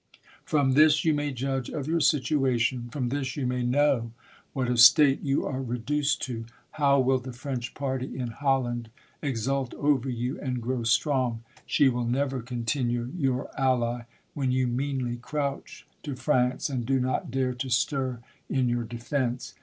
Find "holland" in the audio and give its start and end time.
8.29-8.89